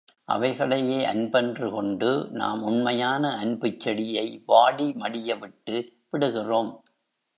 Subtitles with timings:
[0.25, 2.09] அவைகளையே அன்பென்று கொண்டு
[2.31, 5.75] நாம் உண்மையான அன்புச் செடியை வாடி மடியவிட்டு
[6.09, 6.71] விடுகிறோம்.